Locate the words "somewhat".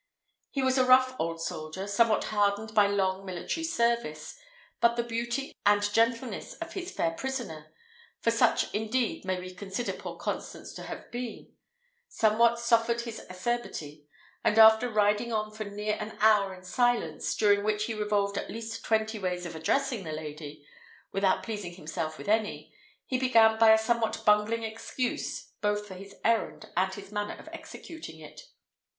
1.85-2.23, 12.07-12.59, 23.77-24.23